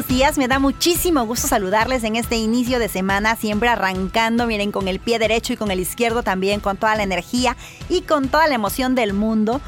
[0.00, 0.38] Buenos días.
[0.38, 4.98] Me da muchísimo gusto saludarles en este inicio de semana, siempre arrancando, miren, con el
[4.98, 7.54] pie derecho y con el izquierdo también, con toda la energía
[7.90, 9.60] y con toda la emoción del mundo.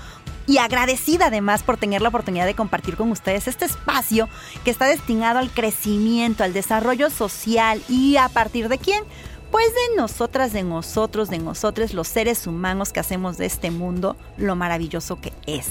[0.47, 4.27] Y agradecida además por tener la oportunidad de compartir con ustedes este espacio
[4.65, 9.05] que está destinado al crecimiento, al desarrollo social y a partir de quién?
[9.51, 14.17] Pues de nosotras, de nosotros, de nosotros, los seres humanos que hacemos de este mundo
[14.39, 15.67] lo maravilloso que es.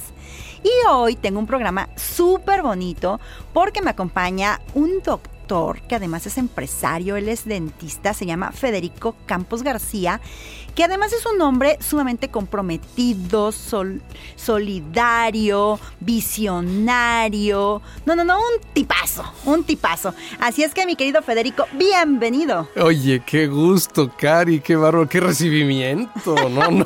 [0.64, 3.20] Y hoy tengo un programa súper bonito
[3.54, 5.31] porque me acompaña un doctor
[5.90, 10.22] que además es empresario, él es dentista, se llama Federico Campos García,
[10.76, 13.52] que además es un hombre sumamente comprometido,
[14.38, 17.82] solidario, visionario.
[18.06, 20.14] No, no, no, un tipazo, un tipazo.
[20.40, 22.70] Así es que mi querido Federico, bienvenido.
[22.82, 26.72] Oye, qué gusto, Cari, qué bárbaro, qué recibimiento, ¿no?
[26.72, 26.86] no.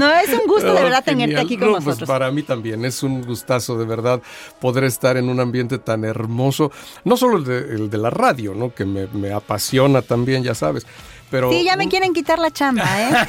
[0.00, 1.98] no, es un gusto de verdad tenerte aquí con no, nosotros.
[1.98, 4.20] Pues para mí también es un gustazo de verdad
[4.60, 6.55] poder estar en un ambiente tan hermoso
[7.04, 8.74] no solo el de, la radio, ¿no?
[8.74, 10.86] que me, me apasiona también, ya sabes,
[11.30, 13.26] pero, sí, ya me quieren quitar la chamba, ¿eh?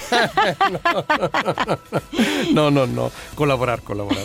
[2.53, 4.23] no, no, no, colaborar, colaborar.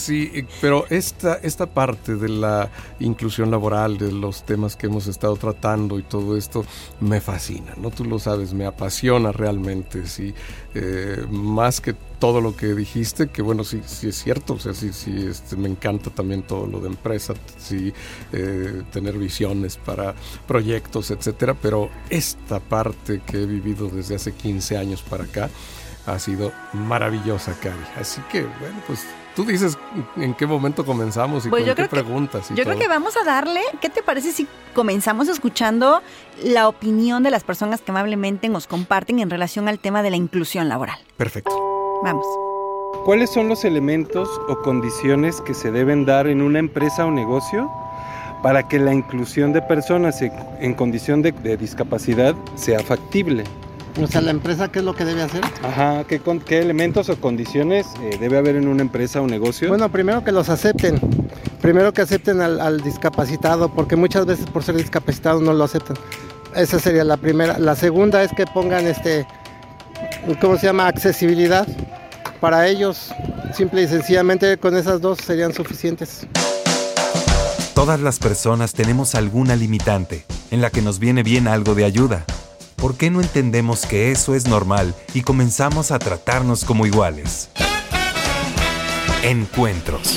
[0.00, 5.36] Sí, pero esta, esta parte de la inclusión laboral, de los temas que hemos estado
[5.36, 6.64] tratando y todo esto,
[7.00, 7.90] me fascina, ¿no?
[7.90, 10.34] Tú lo sabes, me apasiona realmente, sí.
[10.74, 14.74] Eh, más que todo lo que dijiste, que bueno, sí, sí es cierto, o sea,
[14.74, 17.92] sí, sí, este, me encanta también todo lo de empresa, sí,
[18.32, 20.14] eh, tener visiones para
[20.46, 25.50] proyectos, etcétera, pero esta parte que he vivido desde hace 15 años para acá
[26.06, 27.76] ha sido maravillosa, Cari.
[27.96, 29.78] Así que, bueno, pues tú dices
[30.16, 32.48] en qué momento comenzamos y pues con qué preguntas.
[32.50, 36.02] yo creo que vamos a darle, ¿qué te parece si comenzamos escuchando
[36.42, 40.16] la opinión de las personas que amablemente nos comparten en relación al tema de la
[40.16, 40.98] inclusión laboral?
[41.16, 41.83] Perfecto.
[42.04, 42.26] Vamos.
[43.06, 47.70] ¿Cuáles son los elementos o condiciones que se deben dar en una empresa o negocio
[48.42, 53.44] para que la inclusión de personas en condición de, discapacidad sea factible?
[54.02, 55.40] O sea, la empresa, ¿qué es lo que debe hacer?
[55.62, 59.70] Ajá, ¿qué, qué elementos o condiciones eh, debe haber en una empresa o negocio?
[59.70, 61.00] Bueno, primero que los acepten.
[61.62, 65.96] Primero que acepten al, al, discapacitado, porque muchas veces por ser discapacitado no lo aceptan.
[66.54, 67.58] Esa sería la primera.
[67.58, 69.26] La segunda es que pongan este,
[70.40, 70.86] ¿cómo se llama?
[70.86, 71.66] Accesibilidad.
[72.44, 73.08] Para ellos,
[73.54, 76.26] simple y sencillamente con esas dos serían suficientes.
[77.74, 82.26] Todas las personas tenemos alguna limitante en la que nos viene bien algo de ayuda.
[82.76, 87.48] ¿Por qué no entendemos que eso es normal y comenzamos a tratarnos como iguales?
[89.22, 90.14] Encuentros.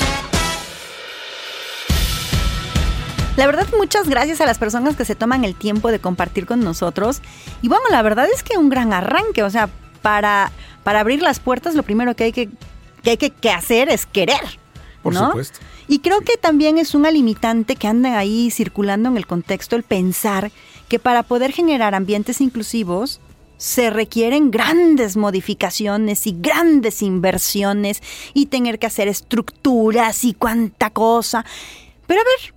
[3.38, 6.60] La verdad, muchas gracias a las personas que se toman el tiempo de compartir con
[6.60, 7.22] nosotros.
[7.62, 9.70] Y bueno, la verdad es que un gran arranque, o sea,
[10.02, 10.52] para,
[10.84, 12.48] para abrir las puertas lo primero que hay que,
[13.02, 14.58] que, hay que, hacer es querer.
[15.02, 15.60] Por supuesto.
[15.86, 19.82] Y creo que también es una limitante que anda ahí circulando en el contexto el
[19.82, 20.50] pensar
[20.88, 23.20] que para poder generar ambientes inclusivos
[23.58, 28.02] se requieren grandes modificaciones y grandes inversiones
[28.32, 31.44] y tener que hacer estructuras y cuánta cosa.
[32.06, 32.54] Pero a ver,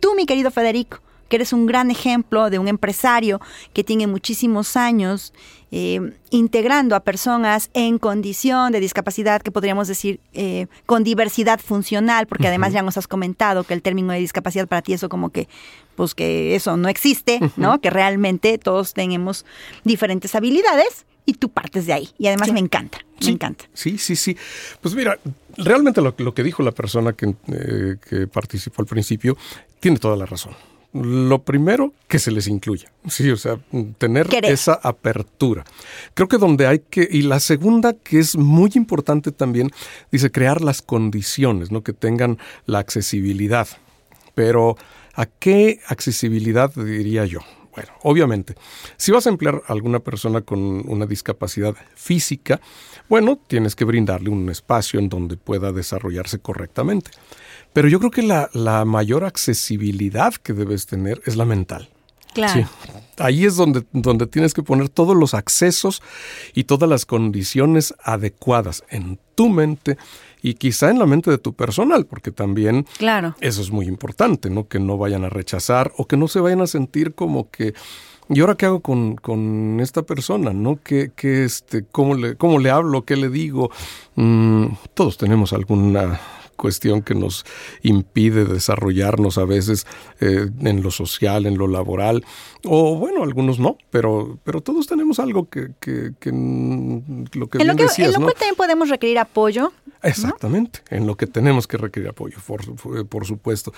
[0.00, 3.40] tú mi querido Federico, que eres un gran ejemplo de un empresario
[3.72, 5.32] que tiene muchísimos años
[5.72, 12.26] eh, integrando a personas en condición de discapacidad, que podríamos decir eh, con diversidad funcional,
[12.26, 15.30] porque además ya nos has comentado que el término de discapacidad para ti eso como
[15.30, 15.48] que,
[15.96, 17.80] pues que eso no existe, ¿no?
[17.80, 19.44] Que realmente todos tenemos
[19.84, 22.08] diferentes habilidades y tú partes de ahí.
[22.16, 23.64] Y además me encanta, me encanta.
[23.74, 24.36] Sí, sí, sí.
[24.80, 25.18] Pues mira,
[25.56, 29.36] realmente lo, que dijo la persona que, eh, que participó al principio
[29.80, 30.54] tiene toda la razón.
[31.02, 32.90] Lo primero, que se les incluya.
[33.08, 33.58] Sí, o sea,
[33.98, 35.64] tener esa apertura.
[36.14, 37.08] Creo que donde hay que.
[37.10, 39.70] Y la segunda, que es muy importante también,
[40.10, 41.82] dice crear las condiciones, ¿no?
[41.82, 43.68] Que tengan la accesibilidad.
[44.34, 44.76] Pero,
[45.14, 47.40] ¿a qué accesibilidad diría yo?
[47.76, 48.54] Bueno, obviamente,
[48.96, 50.58] si vas a emplear a alguna persona con
[50.88, 52.58] una discapacidad física,
[53.06, 57.10] bueno, tienes que brindarle un espacio en donde pueda desarrollarse correctamente.
[57.74, 61.90] Pero yo creo que la, la mayor accesibilidad que debes tener es la mental.
[62.32, 62.54] Claro.
[62.54, 62.92] Sí.
[63.18, 66.02] Ahí es donde, donde tienes que poner todos los accesos
[66.54, 69.98] y todas las condiciones adecuadas en tu mente
[70.42, 73.34] y quizá en la mente de tu personal, porque también Claro.
[73.40, 74.68] eso es muy importante, ¿no?
[74.68, 77.74] Que no vayan a rechazar o que no se vayan a sentir como que
[78.28, 80.52] ¿Y ahora qué hago con, con esta persona?
[80.52, 80.80] ¿No?
[80.82, 83.04] ¿Qué, qué, este, cómo, le, ¿Cómo le hablo?
[83.04, 83.70] ¿Qué le digo?
[84.16, 86.18] Mm, todos tenemos alguna
[86.56, 87.44] cuestión que nos
[87.82, 89.86] impide desarrollarnos a veces
[90.20, 92.24] eh, en lo social, en lo laboral,
[92.64, 97.58] o bueno, algunos no, pero, pero todos tenemos algo que, que, que mm, lo que
[97.58, 98.26] En bien lo que, decías, en lo ¿no?
[98.26, 99.72] cual también podemos requerir apoyo.
[100.02, 103.72] Exactamente, en lo que tenemos que requerir apoyo, por, por supuesto.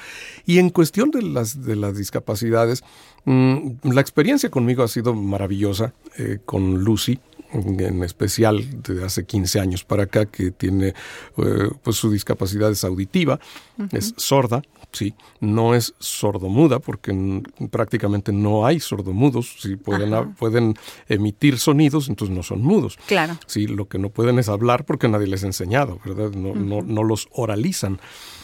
[0.45, 2.83] Y en cuestión de las, de las discapacidades,
[3.25, 7.19] mmm, la experiencia conmigo ha sido maravillosa, eh, con Lucy,
[7.53, 12.85] en especial de hace 15 años para acá, que tiene eh, pues su discapacidad es
[12.85, 13.41] auditiva,
[13.79, 13.97] uh -huh.
[13.97, 14.63] es sorda,
[14.93, 20.75] sí, no es sordomuda, porque prácticamente no hay sordomudos, sí, pueden, pueden
[21.09, 22.99] emitir sonidos, entonces no son mudos.
[23.07, 23.39] Claro.
[23.47, 26.31] Sí, lo que no pueden es hablar porque nadie les ha enseñado, ¿verdad?
[26.33, 26.65] No, uh -huh.
[26.65, 28.01] no, no los oralizan.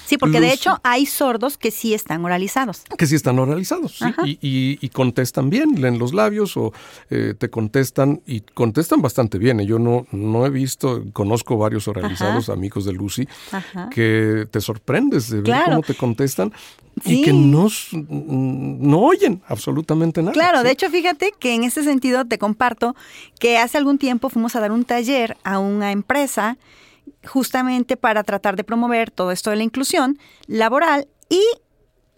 [0.07, 2.83] Sí, porque de hecho hay sordos que sí están oralizados.
[2.97, 6.73] Que sí están oralizados, sí, y, y, y, contestan bien, leen los labios o
[7.11, 9.61] eh, te contestan y contestan bastante bien.
[9.61, 12.53] Yo no, no he visto, conozco varios oralizados, Ajá.
[12.53, 13.89] amigos de Lucy, Ajá.
[13.91, 15.65] que te sorprendes de ver claro.
[15.67, 16.53] cómo te contestan
[17.05, 20.33] y que no, no oyen absolutamente nada.
[20.33, 20.65] Claro, ¿sí?
[20.65, 22.95] de hecho, fíjate que en ese sentido te comparto
[23.39, 26.57] que hace algún tiempo fuimos a dar un taller a una empresa
[27.27, 31.43] justamente para tratar de promover todo esto de la inclusión laboral y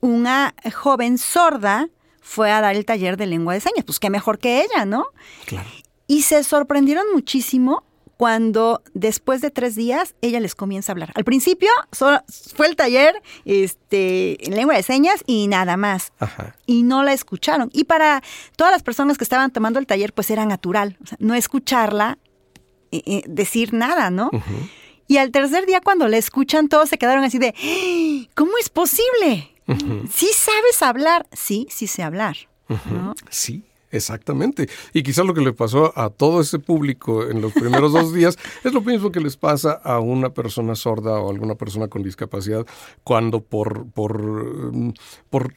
[0.01, 1.89] una joven sorda
[2.21, 5.07] fue a dar el taller de lengua de señas, pues qué mejor que ella, ¿no?
[5.47, 5.69] Claro.
[6.09, 7.85] Y se sorprendieron muchísimo
[8.17, 11.13] cuando después de tres días ella les comienza a hablar.
[11.15, 12.23] Al principio solo
[12.55, 16.13] fue el taller este, en lengua de señas y nada más.
[16.19, 16.57] Ajá.
[16.67, 17.71] Y no la escucharon.
[17.73, 18.23] Y para
[18.57, 20.97] todas las personas que estaban tomando el taller, pues era natural.
[21.03, 22.19] O sea, no escucharla
[22.93, 24.31] eh, decir nada, ¿no?
[24.33, 24.71] Uh -huh.
[25.09, 27.55] Y al tercer día, cuando la escuchan, todos se quedaron así de,
[28.35, 29.51] ¿cómo es posible?
[29.67, 30.09] Uh -huh.
[30.13, 31.27] ¿Sí sabes hablar?
[31.33, 32.37] Sí, sí sé hablar.
[32.69, 32.93] Uh -huh.
[32.93, 33.15] ¿no?
[33.31, 33.63] Sí.
[33.93, 34.69] Exactamente.
[34.93, 38.37] Y quizás lo que le pasó a todo ese público en los primeros dos días
[38.65, 42.03] es lo mismo que les pasa a una persona sorda o a alguna persona con
[42.03, 42.67] discapacidad
[43.05, 44.73] cuando por, por,
[45.31, 45.55] por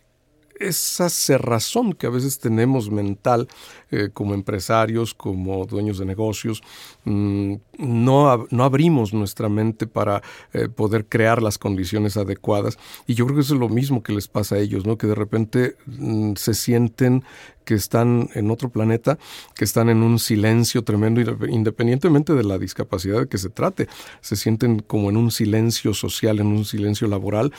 [0.59, 3.47] esa cerrazón que a veces tenemos mental
[3.91, 6.61] eh, como empresarios, como dueños de negocios,
[7.05, 10.21] mmm, no, no, abrimos nuestra mente para
[10.53, 12.77] eh, poder crear las condiciones adecuadas.
[13.07, 14.97] Y yo creo que eso es lo mismo que les pasa a ellos, ¿no?
[14.97, 17.23] que de repente mmm, se sienten
[17.69, 19.19] que están en otro planeta,
[19.53, 23.87] que están en un silencio tremendo, independientemente de la discapacidad de que se trate,
[24.21, 27.53] se sienten como en un silencio social, en un silencio laboral.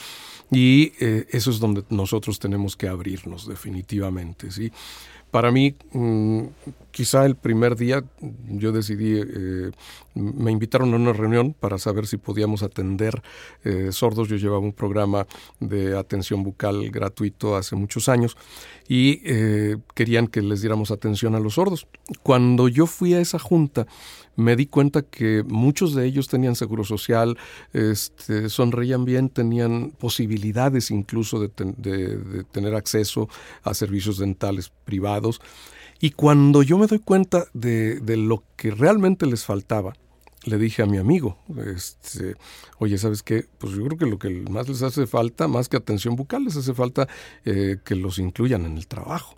[0.51, 4.69] Y eh, eso es donde nosotros tenemos que abrirnos definitivamente, ¿sí?
[5.31, 6.41] Para mí, mmm,
[6.91, 8.03] quizá el primer día
[8.47, 9.71] yo decidí, eh,
[10.13, 13.21] me invitaron a una reunión para saber si podíamos atender
[13.63, 14.27] eh, sordos.
[14.27, 15.25] Yo llevaba un programa
[15.59, 18.37] de atención bucal gratuito hace muchos años
[18.87, 21.87] y eh, querían que les diéramos atención a los sordos.
[22.23, 23.87] Cuando yo fui a esa junta,
[24.35, 27.37] me di cuenta que muchos de ellos tenían seguro social,
[27.73, 33.29] este, sonreían bien, tenían posibilidades incluso de, ten, de, de tener acceso
[33.63, 35.41] a servicios dentales privados.
[36.01, 39.93] Y cuando yo me doy cuenta de, de, lo que realmente les faltaba,
[40.45, 41.37] le dije a mi amigo,
[41.75, 42.35] este,
[42.79, 43.45] oye, ¿sabes qué?
[43.59, 46.57] Pues yo creo que lo que más les hace falta, más que atención bucal, les
[46.57, 47.07] hace falta
[47.45, 49.35] eh, que los incluyan en el trabajo.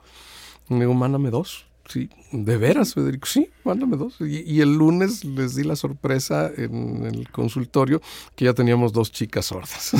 [0.69, 1.65] Y le digo, mándame dos.
[1.87, 4.15] Sí, de veras, Federico, sí, mándame dos.
[4.21, 8.01] Y, el lunes les di la sorpresa en el consultorio
[8.35, 9.91] que ya teníamos dos chicas sordas.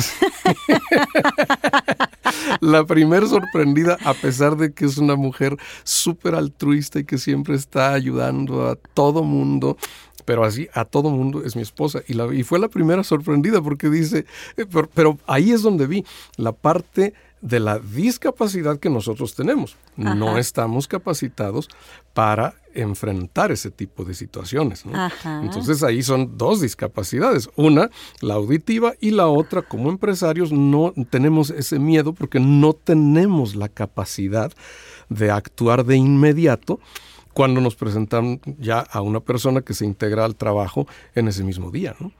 [2.60, 7.54] la primer sorprendida, a pesar de que es una mujer súper altruista y que siempre
[7.54, 9.76] está ayudando a todo mundo,
[10.24, 12.00] pero así a todo mundo es mi esposa.
[12.08, 14.24] Y, fue la primera sorprendida porque dice,
[14.56, 16.04] eh, pero, ahí es donde vi
[16.36, 17.14] la parte
[17.44, 19.76] de la discapacidad que nosotros tenemos.
[19.98, 20.14] Ajá.
[20.14, 21.68] No estamos capacitados
[22.14, 24.86] para enfrentar ese tipo de situaciones.
[24.86, 25.10] ¿no?
[25.42, 27.50] Entonces ahí son dos discapacidades.
[27.54, 27.90] Una,
[28.22, 33.68] la auditiva, y la otra, como empresarios, no tenemos ese miedo porque no tenemos la
[33.68, 34.50] capacidad
[35.10, 36.80] de actuar de inmediato
[37.34, 41.70] cuando nos presentan ya a una persona que se integra al trabajo en ese mismo
[41.70, 41.94] día.
[42.00, 42.10] ¿no?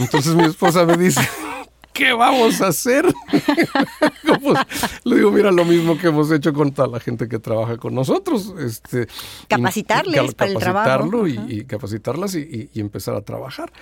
[0.00, 1.20] Entonces mi esposa me dice,
[1.92, 3.04] ¿qué vamos a hacer?
[4.42, 4.58] pues,
[5.04, 7.94] le digo, mira, lo mismo que hemos hecho con toda la gente que trabaja con
[7.94, 8.54] nosotros.
[8.58, 9.06] Este,
[9.48, 11.26] Capacitarles para el trabajo.
[11.26, 13.72] Y, y capacitarlas y, y empezar a trabajar.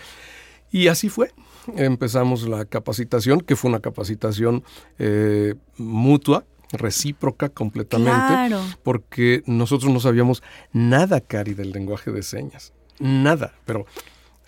[0.70, 1.32] Y así fue.
[1.76, 4.64] Empezamos la capacitación, que fue una capacitación
[4.98, 12.72] eh, mutua, recíproca completamente, porque nosotros no sabíamos nada, Cari, del lenguaje de señas.
[12.98, 13.86] Nada, pero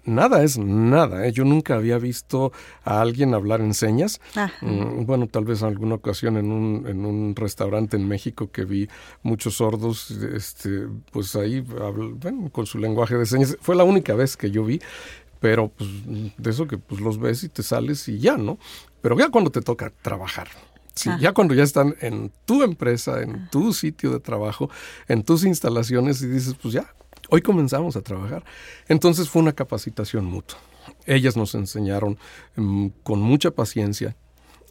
[0.04, 1.26] nada es nada.
[1.26, 1.32] ¿eh?
[1.32, 2.52] Yo nunca había visto
[2.84, 4.20] a alguien hablar en señas.
[4.60, 8.64] Mm, bueno, tal vez en alguna ocasión en un, en un restaurante en México que
[8.64, 8.88] vi
[9.22, 13.56] muchos sordos, este, pues ahí, bueno, con su lenguaje de señas.
[13.60, 14.80] Fue la única vez que yo vi
[15.42, 18.58] pero pues, de eso que pues los ves y te sales y ya, ¿no?
[19.02, 20.46] Pero ya cuando te toca trabajar,
[20.94, 24.70] sí, ya cuando ya están en tu empresa, en tu sitio de trabajo,
[25.08, 26.94] en tus instalaciones y dices, pues ya,
[27.32, 28.44] hoy comenzamos a trabajar.
[28.88, 30.58] Entonces fue una capacitación mutua.
[31.06, 32.18] Ellas nos enseñaron
[32.56, 34.14] mm, con mucha paciencia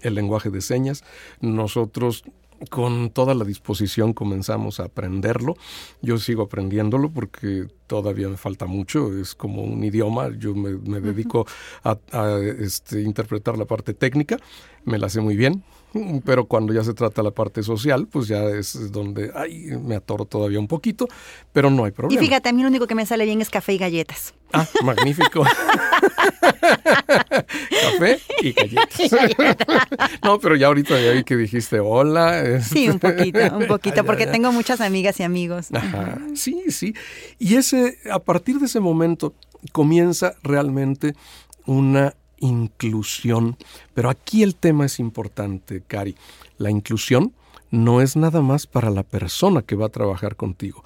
[0.01, 1.03] el lenguaje de señas.
[1.39, 2.23] Nosotros
[2.69, 5.55] con toda la disposición comenzamos a aprenderlo.
[6.03, 11.47] Yo sigo aprendiéndolo porque todavía me falta mucho, es como un idioma, yo me, dedico
[11.83, 11.97] a,
[12.59, 14.37] este, interpretar la parte técnica,
[14.85, 15.63] me la sé muy bien,
[16.25, 20.25] pero cuando ya se trata la parte social, pues ya es donde ay, me atoro
[20.25, 21.07] todavía un poquito,
[21.51, 22.21] pero no hay problema.
[22.21, 24.33] Y fíjate, a mí lo único que me sale bien es café y galletas.
[24.53, 25.43] Ah, magnífico.
[26.41, 28.87] café y galletas.
[30.23, 32.61] no, pero ya ahorita ya vi que dijiste hola.
[32.61, 35.69] Sí, un poquito, un poquito, porque tengo muchas amigas y amigos.
[35.73, 36.93] Ajá, sí, sí.
[37.39, 39.33] Y ese, a partir de ese momento
[39.71, 41.13] comienza realmente
[41.65, 43.55] una inclusión.
[43.93, 46.15] Pero aquí el tema es importante, Cari.
[46.57, 47.33] La inclusión
[47.71, 50.83] no es nada más para la persona que va a trabajar contigo.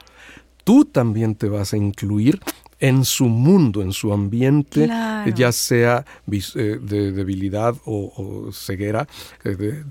[0.63, 2.39] Tú también te vas a incluir
[2.79, 4.87] en su mundo, en su ambiente,
[5.35, 9.07] ya sea eh, de debilidad o, ceguera,
[9.43, 9.83] eh, de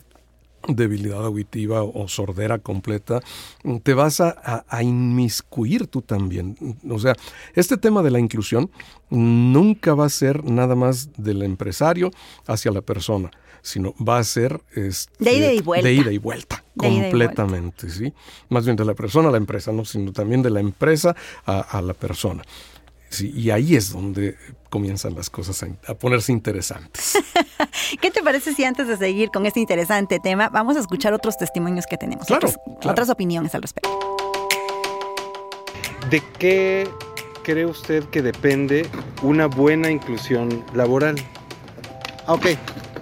[0.68, 3.20] debilidad auditiva o sordera completa,
[3.82, 6.56] te vas a, inmiscuir tú también.
[6.88, 7.14] O sea,
[7.54, 8.70] este tema de la inclusión
[9.10, 12.10] nunca va a ser nada más del empresario
[12.46, 13.30] hacia la persona,
[13.62, 15.88] sino va a ser este, de ida y vuelta.
[15.88, 18.12] De ida y vuelta, completamente, ¿sí?
[18.48, 21.14] Más bien de la persona a la empresa, no, sino también de la empresa
[21.46, 22.42] a la persona
[23.20, 24.36] y ahí es donde
[24.70, 27.16] comienzan las cosas a, ponerse interesantes.
[28.00, 31.36] ¿Qué te parece si antes de seguir con este interesante tema vamos a escuchar otros
[31.36, 32.26] testimonios que tenemos?
[32.26, 32.48] Claro,
[32.82, 33.88] otras, opiniones al respecto.
[36.10, 36.88] ¿De qué
[37.44, 38.88] cree usted que depende
[39.22, 41.14] una buena inclusión laboral?
[42.26, 42.46] Ok,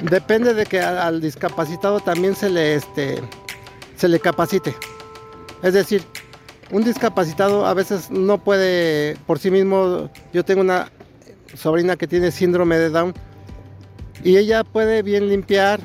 [0.02, 3.23] depende de que al, discapacitado también se le, este,
[3.97, 4.75] se le capacite.
[5.62, 6.04] Es decir,
[6.72, 10.90] un discapacitado a veces no puede por sí mismo, yo tengo una
[11.54, 13.14] sobrina que tiene síndrome de Down
[14.24, 15.80] y ella puede bien limpiar,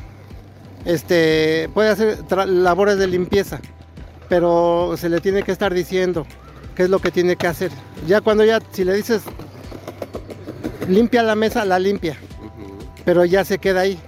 [0.86, 3.60] este, puede hacer labores de limpieza,
[4.29, 6.25] pero se le tiene que estar diciendo
[6.74, 7.72] qué es lo que tiene que hacer.
[8.08, 9.24] Ya cuando ya, si le dices
[10.88, 12.15] limpia la mesa, la limpia,
[13.03, 14.00] pero ya se queda ahí.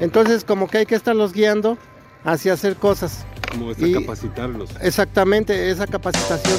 [0.00, 1.78] Entonces como que hay que estarlos guiando
[2.24, 3.24] hacia hacer cosas.
[3.50, 4.70] Como capacitarlos.
[4.80, 6.58] Exactamente, esa capacitación.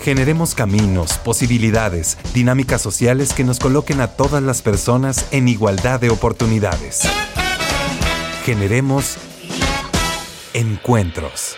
[0.00, 6.10] Generemos caminos, posibilidades, dinámicas sociales que nos coloquen a todas las personas en igualdad de
[6.10, 7.02] oportunidades.
[8.44, 9.16] Generemos
[10.54, 11.56] encuentros.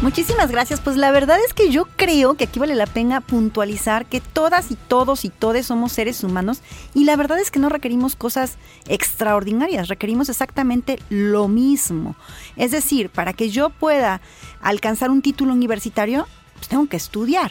[0.00, 0.80] Muchísimas gracias.
[0.80, 4.70] Pues la verdad es que yo creo que aquí vale la pena puntualizar que todas
[4.70, 6.60] y todos y todes somos seres humanos
[6.94, 12.14] y la verdad es que no requerimos cosas extraordinarias, requerimos exactamente lo mismo.
[12.56, 14.20] Es decir, para que yo pueda
[14.60, 17.50] alcanzar un título universitario, pues tengo que estudiar.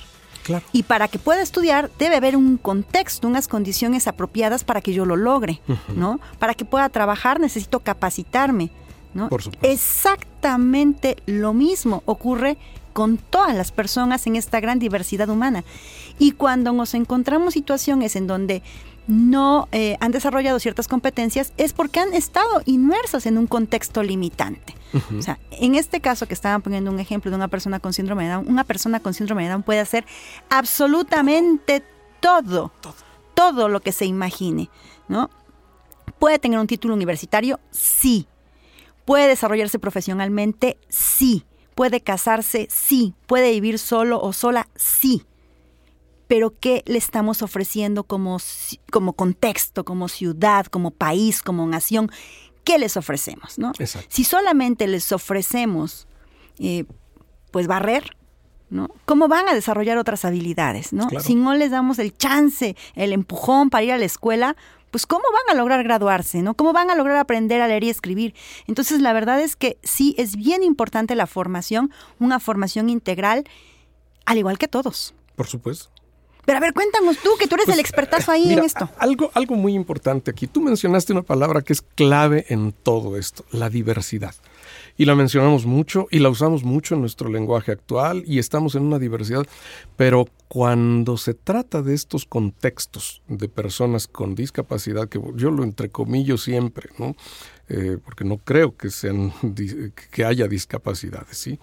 [0.71, 5.05] Y para que pueda estudiar debe haber un contexto, unas condiciones apropiadas para que yo
[5.05, 5.59] lo logre,
[5.93, 6.21] ¿no?
[6.39, 8.71] Para que pueda trabajar necesito capacitarme.
[9.61, 12.57] Exactamente lo mismo ocurre
[12.93, 15.63] con todas las personas en esta gran diversidad humana.
[16.17, 18.63] Y cuando nos encontramos situaciones en donde
[19.07, 24.75] no eh, han desarrollado ciertas competencias es porque han estado inmersos en un contexto limitante.
[25.17, 28.25] O sea, en este caso que estaban poniendo un ejemplo de una persona con síndrome
[28.25, 30.05] de Down, una persona con síndrome de Down puede hacer
[30.49, 31.83] absolutamente
[32.19, 32.95] todo, todo,
[33.33, 34.69] todo lo que se imagine,
[35.07, 35.29] ¿no?
[36.19, 37.59] ¿Puede tener un título universitario?
[37.71, 38.27] Sí.
[39.07, 40.77] ¿Puede desarrollarse profesionalmente?
[40.89, 41.45] Sí.
[41.75, 42.67] ¿Puede casarse?
[42.69, 43.13] Sí.
[43.25, 44.67] ¿Puede vivir solo o sola?
[44.75, 45.23] Sí.
[46.27, 48.37] Pero ¿qué le estamos ofreciendo como,
[48.91, 52.11] como contexto, como ciudad, como país, como nación?
[52.65, 53.57] ¿Qué les ofrecemos?
[53.57, 53.71] ¿no?
[54.09, 56.05] Si solamente les ofrecemos
[56.59, 56.83] eh,
[57.51, 58.17] pues barrer,
[58.69, 58.89] ¿no?
[59.05, 61.07] ¿Cómo van a desarrollar otras habilidades, ¿no?
[61.21, 64.57] Si no les damos el chance, el empujón para ir a la escuela,
[64.91, 66.53] pues ¿cómo van a lograr graduarse, ¿no?
[66.53, 68.33] ¿Cómo van a lograr aprender a leer y escribir?
[68.67, 73.45] Entonces, la verdad es que sí es bien importante la formación, una formación integral,
[74.25, 75.13] al igual que todos.
[75.35, 75.89] Por supuesto.
[76.45, 78.89] Pero a ver, cuéntanos tú, que tú eres el pues, expertazo ahí en esto.
[78.99, 80.47] Algo, algo muy importante aquí.
[80.47, 84.33] Tú mencionaste una palabra que es clave en todo esto, la diversidad
[84.97, 88.83] y la mencionamos mucho y la usamos mucho en nuestro lenguaje actual y estamos en
[88.83, 89.45] una diversidad,
[89.95, 96.37] pero cuando se trata de estos contextos de personas con discapacidad, que yo lo entrecomillo
[96.37, 97.15] siempre, ¿no?
[97.69, 99.33] Eh, porque no creo que, sean,
[100.11, 101.59] que haya discapacidades, ¿sí?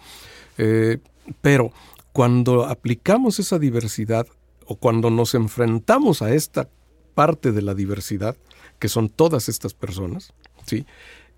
[0.59, 0.99] Eh,
[1.41, 1.73] pero
[2.13, 4.27] cuando aplicamos esa diversidad
[4.67, 6.69] o cuando nos enfrentamos a esta
[7.15, 8.37] parte de la diversidad,
[8.79, 10.35] que son todas estas personas,
[10.67, 10.87] ¿sí?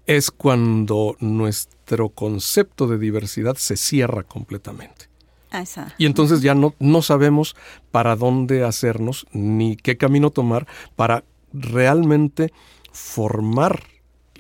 [0.07, 5.07] Es cuando nuestro concepto de diversidad se cierra completamente.
[5.51, 5.65] Ah,
[5.97, 7.57] y entonces ya no, no sabemos
[7.91, 12.53] para dónde hacernos ni qué camino tomar para realmente
[12.93, 13.83] formar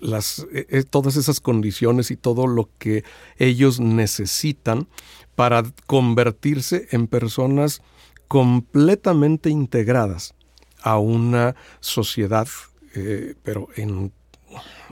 [0.01, 3.05] las, eh, eh, todas esas condiciones y todo lo que
[3.39, 4.89] ellos necesitan
[5.35, 7.83] para convertirse en personas
[8.29, 10.35] completamente integradas
[10.83, 12.49] a una sociedad,
[12.95, 14.13] eh, pero en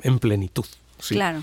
[0.03, 0.67] en plenitud.
[1.09, 1.43] Claro.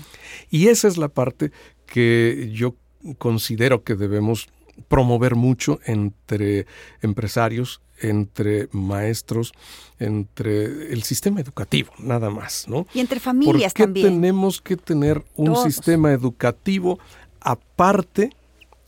[0.50, 1.52] Y esa es la parte
[1.86, 2.74] que yo
[3.18, 4.48] considero que debemos
[4.88, 6.66] promover mucho entre
[7.02, 9.52] empresarios, entre maestros,
[9.98, 12.86] entre el sistema educativo, nada más, ¿no?
[12.94, 16.98] Y entre familias ¿Por qué tenemos que tener un sistema educativo
[17.40, 18.30] aparte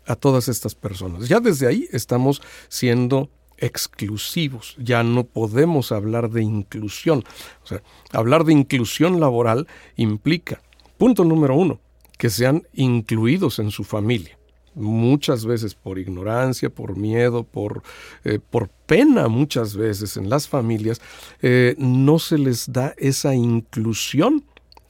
[0.06, 1.28] a todas estas personas?
[1.28, 3.30] Ya desde ahí estamos siendo
[3.64, 7.24] exclusivos, ya no podemos hablar de inclusión.
[7.62, 9.66] O sea, hablar de inclusión laboral
[9.96, 10.62] implica,
[10.98, 11.80] punto número uno,
[12.18, 14.38] que sean incluidos en su familia.
[14.74, 17.82] Muchas veces por ignorancia, por miedo, por,
[18.24, 21.00] eh, por pena muchas veces en las familias,
[21.42, 24.44] eh, no se les da esa inclusión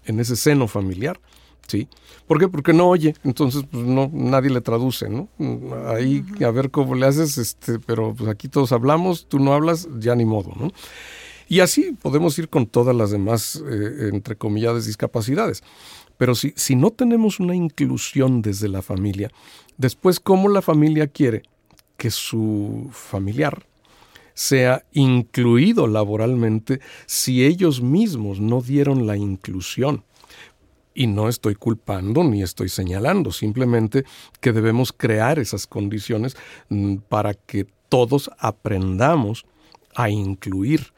[0.07, 1.21] en ese seno familiar.
[1.67, 1.89] ¿Sí?
[2.27, 2.49] ¿Por qué?
[2.49, 5.29] Porque no oye, entonces pues no, nadie le traduce, ¿no?
[5.87, 9.89] Ahí a ver cómo le haces, este, pero pues aquí todos hablamos, tú no hablas,
[9.99, 10.71] ya ni modo, ¿no?
[11.49, 15.63] Y así podemos ir con todas las demás, eh, entre comillas, discapacidades.
[16.17, 19.31] Pero si, si no tenemos una inclusión desde la familia,
[19.77, 21.43] después, ¿cómo la familia quiere
[21.97, 23.67] que su familiar
[24.33, 30.05] sea incluido laboralmente si ellos mismos no dieron la inclusión?
[30.95, 34.05] Y no estoy culpando ni estoy señalando, simplemente
[34.41, 36.37] que debemos crear esas condiciones
[36.69, 39.45] mm, para que todos aprendamos
[39.95, 40.93] a incluir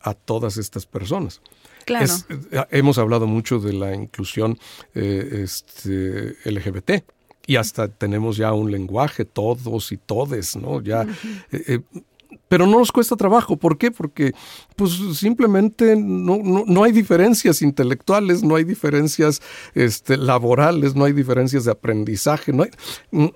[0.00, 1.40] a todas estas personas.
[1.84, 2.06] Claro.
[2.28, 4.58] Eh, hemos hablado mucho de la inclusión
[4.94, 7.04] eh, este, LGBT
[7.46, 10.82] y hasta tenemos ya un lenguaje, todos y todes, ¿no?
[10.82, 11.06] Ya
[12.48, 13.56] pero no nos cuesta trabajo.
[13.56, 13.90] ¿Por qué?
[13.90, 14.32] Porque
[14.76, 19.40] pues simplemente no, no, hay diferencias intelectuales, no hay diferencias
[19.74, 22.52] este, laborales, no hay diferencias de aprendizaje.
[22.52, 22.70] No hay,
[23.10, 23.28] mm,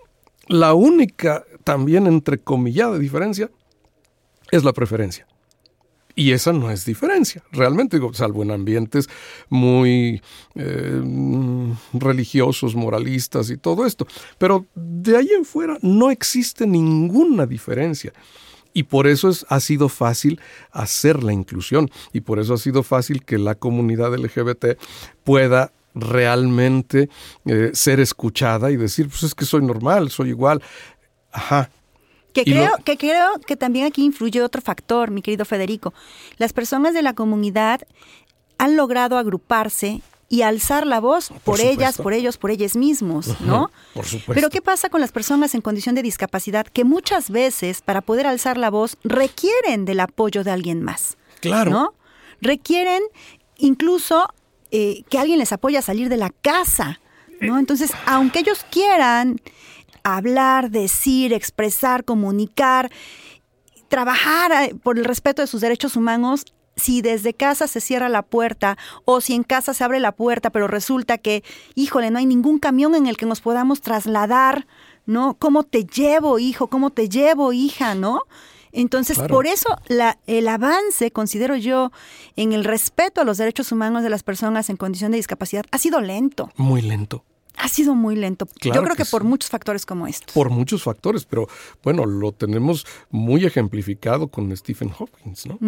[0.49, 3.51] la única también entrecomillada diferencia
[4.51, 5.27] es la preferencia.
[6.15, 9.09] Y esa no es diferencia, realmente, salvo en ambientes
[9.49, 10.21] muy
[10.55, 14.07] eh, mm, religiosos, moralistas y todo esto.
[14.37, 18.13] Pero de ahí en fuera no existe ninguna diferencia.
[18.73, 22.83] Y por eso es, ha sido fácil hacer la inclusión y por eso ha sido
[22.83, 24.79] fácil que la comunidad LGBT
[25.25, 27.11] pueda realmente
[27.45, 30.63] eh, ser escuchada y decir, pues es que soy normal, soy igual.
[31.31, 31.71] Ajá.
[32.33, 35.93] Que creo, que creo que también aquí influye otro factor, mi querido Federico.
[36.39, 37.83] Las personas de la comunidad
[38.57, 40.01] han logrado agruparse
[40.33, 43.71] y alzar la voz por, ellas, por ellos, por ellos mismos, ¿no?
[43.93, 44.33] Por supuesto.
[44.33, 48.27] Pero ¿qué pasa con las personas en condición de discapacidad que muchas veces para poder
[48.27, 51.19] alzar la voz requieren del apoyo de alguien más?
[51.43, 51.71] Claro.
[51.71, 51.95] ¿No?
[52.41, 53.03] Requieren
[53.59, 54.27] incluso
[54.71, 56.99] eh, que alguien les apoye a salir de la casa,
[57.43, 57.59] ¿no?
[57.59, 59.39] Entonces, aunque ellos quieran
[60.03, 62.91] hablar, decir, expresar, comunicar,
[63.89, 68.23] trabajar eh, por el respeto de sus derechos humanos, si desde casa se cierra la
[68.23, 72.27] puerta o si en casa se abre la puerta, pero resulta que, híjole, no hay
[72.27, 74.67] ningún camión en el que nos podamos trasladar,
[75.07, 75.35] ¿no?
[75.35, 76.69] ¿Cómo te llevo, hijo?
[76.69, 77.95] ¿Cómo te llevo, hija?
[77.95, 78.23] ¿No?
[78.73, 81.93] Entonces, por eso la, el avance, considero yo,
[82.37, 85.79] en el respeto a los derechos humanos de las personas en condición de discapacidad ha
[85.79, 86.51] sido lento.
[86.57, 87.25] Muy lento.
[87.57, 88.47] Ha sido muy lento.
[88.47, 89.29] Claro Yo creo que que, por sí.
[89.29, 90.35] muchos factores como estos.
[90.35, 91.47] Por muchos factores, pero
[91.83, 95.59] bueno, lo tenemos muy ejemplificado con Stephen Hawking, ¿no?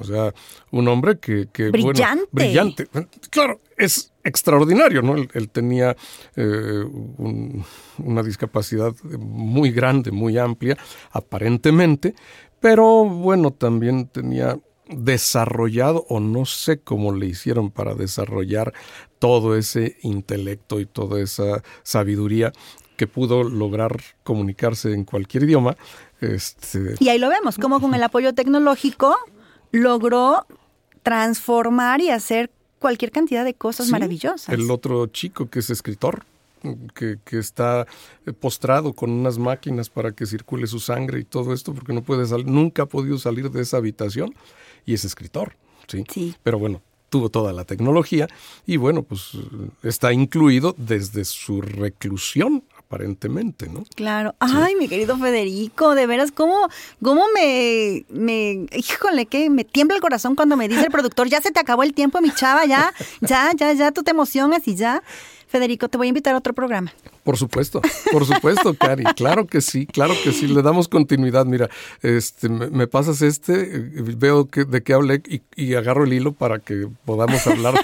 [0.00, 0.34] O sea,
[0.72, 1.48] un hombre que...
[1.52, 2.26] que, bueno, Brillante.
[2.32, 2.88] brillante.
[3.30, 5.14] Claro, es extraordinario, ¿no?
[5.16, 5.96] Él, él tenía
[6.36, 6.84] eh,
[7.18, 7.64] un-
[7.98, 10.76] una discapacidad muy grande, muy amplia,
[11.12, 12.14] aparentemente,
[12.60, 14.58] pero bueno, también tenía
[14.88, 18.74] desarrollado, o no sé cómo le hicieron para desarrollar
[19.22, 22.52] todo ese intelecto y toda esa sabiduría
[22.96, 25.76] que pudo lograr comunicarse en cualquier idioma.
[26.20, 29.16] Este, Y ahí lo vemos, cómo con el apoyo tecnológico
[29.70, 30.44] logró
[31.04, 34.48] transformar y hacer cualquier cantidad de cosas Sí, maravillosas.
[34.48, 36.24] El otro chico que es escritor,
[36.92, 37.86] que, que está
[38.26, 42.02] eh, postrado con unas máquinas para que circule su sangre y todo esto, porque no
[42.02, 44.34] puede salir, nunca ha podido salir de esa habitación
[44.84, 45.54] y es escritor.
[45.86, 46.04] Sí.
[46.10, 46.34] Sí.
[46.42, 46.82] Pero bueno,
[47.12, 48.26] tuvo toda la tecnología
[48.66, 49.32] y bueno, pues
[49.82, 53.84] está incluido desde su reclusión, aparentemente, ¿no?
[53.94, 54.34] Claro.
[54.40, 56.68] Ay, mi querido Federico, de veras, ¿cómo,
[57.02, 61.42] cómo me, me, híjole, que me tiembla el corazón cuando me dice el productor, ya
[61.42, 64.74] se te acabó el tiempo, mi chava, ya, ya, ya, ya, tú te emocionas y
[64.74, 65.02] ya.
[65.52, 66.94] Federico, te voy a invitar a otro programa.
[67.24, 69.04] Por supuesto, por supuesto, Cari.
[69.14, 70.46] Claro que sí, claro que sí.
[70.46, 71.44] Le damos continuidad.
[71.44, 71.68] Mira,
[72.00, 76.14] este, me, me pasas este, eh, veo que, de qué hablé y, y agarro el
[76.14, 77.74] hilo para que podamos hablar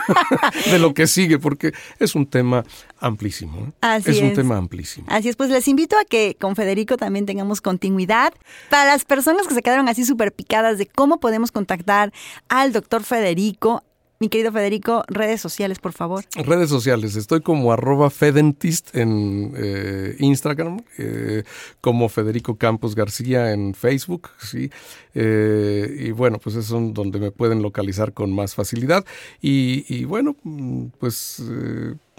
[0.70, 2.64] de lo que sigue, porque es un tema
[3.00, 3.66] amplísimo.
[3.66, 3.72] ¿eh?
[3.80, 4.34] Así es un es.
[4.34, 5.08] tema amplísimo.
[5.10, 8.32] Así es, pues les invito a que con Federico también tengamos continuidad.
[8.70, 12.12] Para las personas que se quedaron así súper picadas de cómo podemos contactar
[12.48, 13.82] al doctor Federico,
[14.20, 16.24] mi querido Federico, redes sociales, por favor.
[16.34, 21.44] Redes sociales, estoy como arroba fedentist en eh, Instagram, eh,
[21.80, 24.70] como Federico Campos García en Facebook, sí.
[25.14, 29.04] Eh, y bueno, pues son donde me pueden localizar con más facilidad.
[29.40, 31.42] Y, bueno, mm, pues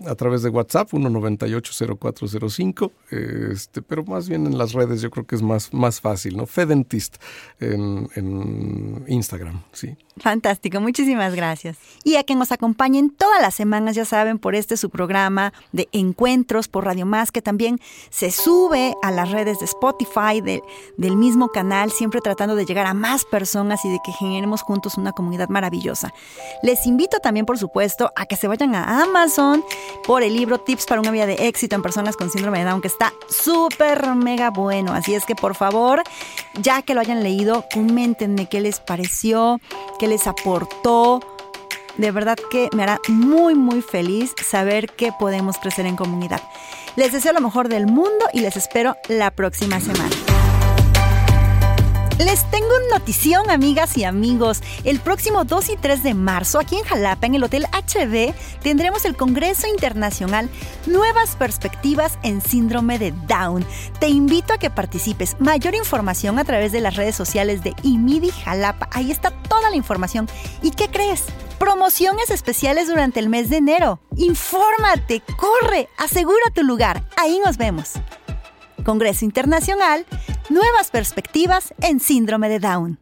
[0.05, 2.91] a través de WhatsApp, 1980405,
[3.51, 6.45] este, pero más bien en las redes yo creo que es más, más fácil, ¿no?
[6.45, 7.17] Fedentist
[7.59, 8.07] en,
[9.07, 9.95] Instagram, sí.
[10.17, 11.77] Fantástico, muchísimas gracias.
[12.03, 15.87] Y a que nos acompañen todas las semanas, ya saben, por este su programa de
[15.93, 20.61] encuentros por Radio Más, que también se sube a las redes de Spotify de-
[20.97, 24.97] del mismo canal, siempre tratando de llegar a más personas y de que generemos juntos
[24.97, 26.13] una comunidad maravillosa.
[26.63, 29.63] Les invito también, por supuesto, a que se vayan a Amazon
[30.05, 32.81] por el libro Tips para una vida de éxito en personas con síndrome de Down,
[32.81, 34.93] que está súper mega bueno.
[34.93, 36.03] Así es que, por favor,
[36.61, 39.59] ya que lo hayan leído, coméntenme qué les pareció,
[39.99, 41.19] qué les aportó.
[41.97, 46.41] De verdad que me hará muy, muy feliz saber que podemos crecer en comunidad.
[46.95, 50.15] Les deseo lo mejor del mundo y les espero la próxima semana.
[52.19, 54.61] Les tengo notición, amigas y amigos.
[54.83, 59.05] El próximo 2 y 3 de marzo, aquí en Jalapa, en el Hotel HB, tendremos
[59.05, 60.49] el Congreso Internacional
[60.85, 63.65] Nuevas Perspectivas en Síndrome de Down.
[64.01, 65.37] Te invito a que participes.
[65.39, 68.89] Mayor información a través de las redes sociales de IMIDI Jalapa.
[68.91, 70.27] Ahí está toda la información.
[70.61, 71.23] ¿Y qué crees?
[71.57, 74.01] Promociones especiales durante el mes de enero.
[74.17, 77.01] Infórmate, corre, asegura tu lugar.
[77.15, 77.93] Ahí nos vemos.
[78.83, 80.05] Congreso Internacional,
[80.49, 82.99] Nuevas Perspectivas en Síndrome de Down.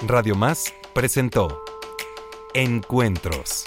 [0.00, 1.62] Radio Más presentó
[2.54, 3.66] Encuentros.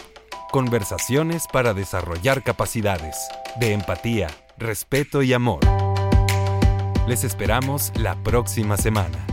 [0.52, 3.16] Conversaciones para desarrollar capacidades
[3.60, 5.60] de empatía, respeto y amor.
[7.08, 9.33] Les esperamos la próxima semana.